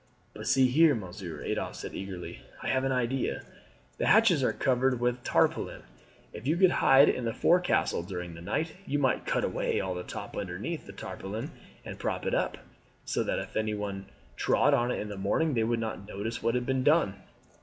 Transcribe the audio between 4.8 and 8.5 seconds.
with tarpaulin. If you could hide in the forecastle during the